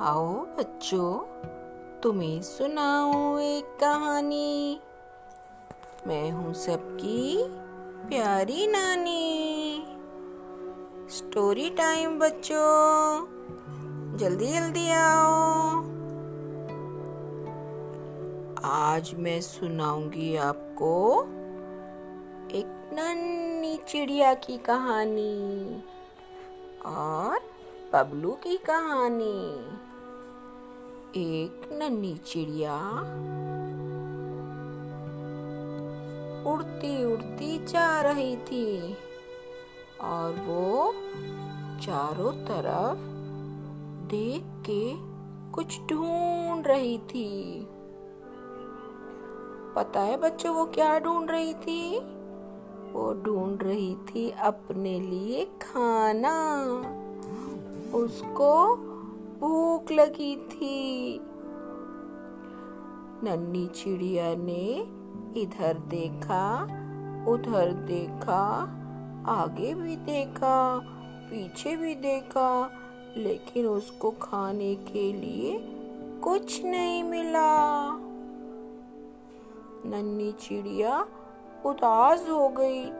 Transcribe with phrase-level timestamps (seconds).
[0.00, 1.14] आओ बच्चों,
[2.00, 4.80] तुम्हें सुनाऊं एक कहानी।
[6.06, 7.44] मैं हूँ सबकी
[8.08, 9.84] प्यारी नानी।
[11.10, 13.26] स्टोरी टाइम बच्चों,
[14.16, 15.78] जल्दी जल्दी आओ।
[18.64, 21.22] आज मैं सुनाऊँगी आपको
[22.58, 25.82] एक नन्ही चिड़िया की कहानी
[26.86, 27.38] और
[27.94, 29.87] बबलू की कहानी।
[31.16, 32.90] एक नन्ही चिड़िया।
[36.52, 38.96] उड़ती उड़ती जा रही थी
[40.00, 40.92] और वो
[41.80, 42.98] चारों तरफ़
[44.10, 44.92] देख के
[45.50, 47.66] कुछ ढूंढ रही थी।
[49.76, 51.98] पता है बच्चों वो क्या ढूंढ रही थी?
[52.92, 56.54] वो ढूंढ रही थी अपने लिए खाना।
[57.94, 58.87] उसको
[59.40, 61.20] भूख लगी थी।
[63.24, 64.86] नन्ही चिड़िया ने
[65.40, 66.62] इधर देखा,
[67.28, 68.74] उधर देखा,
[69.26, 70.80] आगे भी देखा,
[71.30, 72.70] पीछे भी देखा,
[73.16, 75.58] लेकिन उसको खाने के लिए
[76.22, 77.90] कुछ नहीं मिला।
[79.86, 81.06] नन्ही चिड़िया
[81.66, 82.90] उदास हो गई।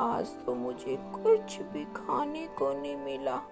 [0.00, 3.42] आज तो मुझे कुछ भी खाने को नहीं मिला।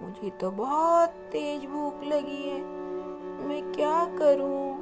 [0.00, 2.62] मुझे तो बहुत तेज भूख लगी है।
[3.46, 4.78] मैं क्या करूँ?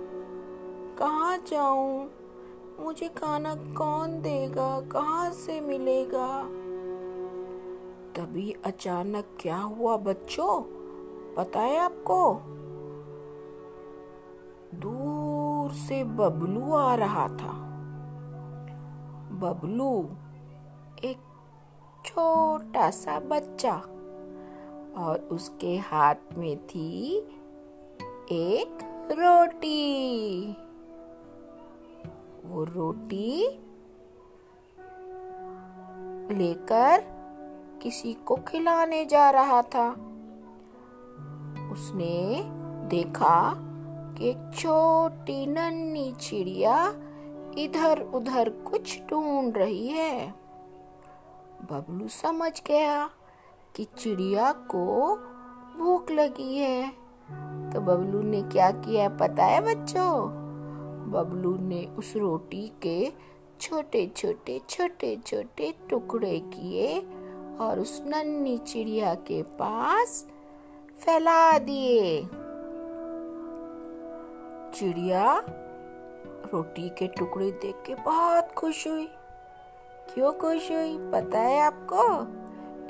[0.97, 2.11] कहाँ जाऊँ?
[2.81, 4.81] मुझे खाना कौन देगा?
[4.81, 6.43] कहाँ से मिलेगा?
[8.17, 10.63] तभी अचानक क्या हुआ बच्चों?
[11.37, 12.35] पता है आपको।
[14.75, 17.69] दूर से बबलू आ रहा था।
[19.33, 20.09] बबलू,
[21.05, 21.19] एक
[22.05, 23.83] छोटा सा बच्चा।
[24.97, 27.17] और उसके हाथ में थी
[28.33, 28.79] एक
[29.13, 30.53] रोटी।
[32.45, 33.47] वो रोटी
[36.35, 37.05] लेकर
[37.83, 39.91] किसी को खिलाने जा रहा था।
[41.73, 42.43] उसने
[42.89, 43.55] देखा
[44.19, 46.95] कि छोटी नन्ही चिड़िया
[47.59, 50.31] इधर उधर कुछ ढूंढ रही है।
[51.73, 53.11] बबलू समझ गया।
[53.75, 55.17] कि चिड़िया को
[55.79, 56.89] भूख लगी है।
[57.73, 60.29] तो बबलू ने क्या किया पता है बच्चों?
[61.11, 63.13] बबलू ने उस रोटी के
[63.61, 67.01] छोटे छोटे छोटे छोटे टुकड़े किए
[67.61, 70.29] और उस नन्ही चिड़िया के पास
[70.99, 72.23] फैला दिए।
[74.75, 75.45] चिड़िया
[76.53, 79.09] रोटी के टुकड़े देख के बहुत खुश हुई।
[80.15, 82.09] क्यों खुश हुई पता है आपको?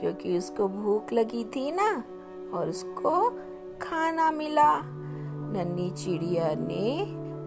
[0.02, 2.04] क्योंकि उसको भूख लगी थी ना,
[2.54, 3.30] और उसको
[3.82, 4.82] खाना मिला।
[5.54, 7.04] नन्ही चिड़िया ने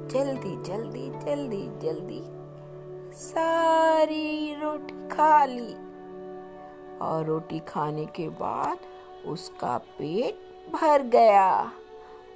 [0.07, 2.21] जल्दी जल्दी जल्दी जल्दी
[3.16, 5.73] सारी रोटी खा ली।
[7.01, 8.77] और रोटी खाने के बाद
[9.27, 10.39] उसका पेट
[10.73, 11.72] भर गया,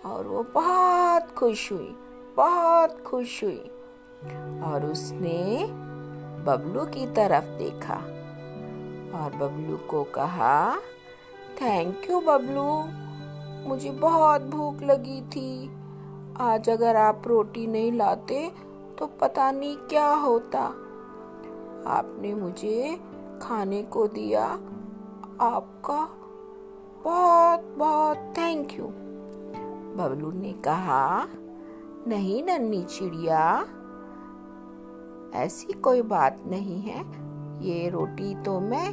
[0.05, 1.95] और वो बहुत खुश हुई,
[2.37, 3.71] बहुत खुश हुई।
[4.65, 5.65] और उसने
[6.43, 8.18] बबलू की तरफ़ देखा।
[9.13, 10.75] और बबलू को कहा
[11.61, 12.99] थैंक यू बबलू।
[13.69, 15.71] मुझे बहुत भूख लगी थी।
[16.37, 18.51] आज अगर आप रोटी नहीं लाते
[18.99, 20.59] तो पता नहीं क्या होता।
[21.87, 22.99] आपने मुझे
[23.41, 24.45] खाने को दिया।
[25.41, 26.09] आपका
[27.03, 28.85] बहुत बहुत थैंक यू
[29.95, 31.27] बबलू ने कहा,
[32.07, 33.65] नहीं, नन्ही चिड़िया।
[35.33, 37.28] ऐसी कोई बात नहीं है।
[37.61, 38.89] ये रोटी तो मैं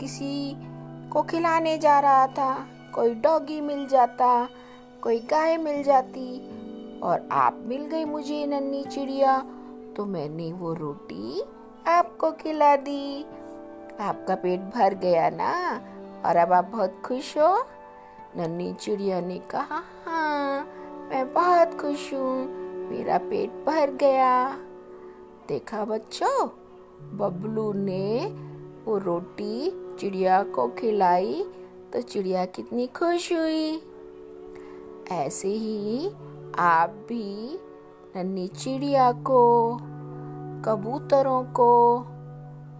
[0.00, 0.56] किसी
[1.12, 2.54] को खिलाने जा रहा था।
[2.94, 4.48] कोई डॉगी मिल जाता,
[5.02, 6.38] कोई गाय मिल जाती
[7.00, 9.38] और आप मिल गई मुझे नन्ही चिड़िया
[9.96, 11.42] तो मैंने वो रोटी
[11.88, 13.22] आपको खिला दी।
[14.00, 15.52] आपका पेट भर गया ना?
[16.24, 17.56] और अब आप बहुत खुश हो?
[18.36, 20.64] नन्ही चिड़िया ने कहा हाँ
[21.10, 22.46] मैं बहुत खुश हूँ।
[22.90, 24.48] मेरा पेट भर गया।
[25.48, 26.48] देखा बच्चों
[27.14, 28.26] बबलू ने
[28.84, 31.44] वो रोटी चिड़िया को खिलाई
[31.92, 33.82] तो चिड़िया कितनी खुश हुई।
[35.10, 36.08] ऐसे ही
[36.58, 37.58] आप भी
[38.16, 39.76] नन्ही चिड़िया को,
[40.66, 41.96] कबूतरों को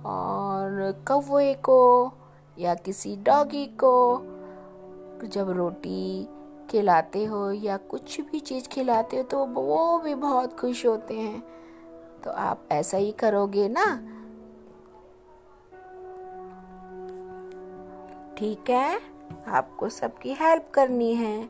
[0.09, 2.13] और कौवे को
[2.59, 4.23] या किसी डॉगी को
[5.25, 6.29] जब रोटी
[6.71, 11.43] खिलाते हो या कुछ भी चीज़ खिलाते हो तो वो भी बहुत खुश होते हैं।
[12.25, 14.13] तो आप ऐसा ही करोगे ना?
[18.39, 19.01] ठीक है?
[19.49, 21.49] आपको सबकी हेल्प करनी है।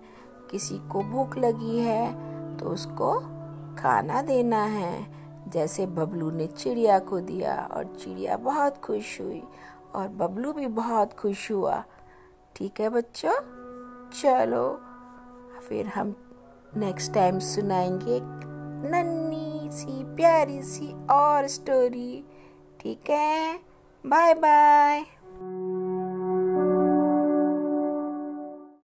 [0.50, 2.12] किसी को भूख लगी है
[2.56, 3.20] तो उसको
[3.82, 5.06] खाना देना है।
[5.48, 9.42] जैसे बबलू ने चिड़िया को दिया और चिड़िया बहुत खुश हुई
[9.94, 11.84] और बबलू भी बहुत खुश हुआ।
[12.56, 13.34] ठीक है बच्चों?
[14.10, 14.80] चलो,
[15.68, 16.14] फिर हम
[16.76, 18.42] नेक्स्ट टाइम सुनाएँगे एक
[18.92, 22.24] नन्नी सी, प्यारी सी और स्टोरी
[22.80, 23.60] ठीक है?
[24.06, 25.04] Bye bye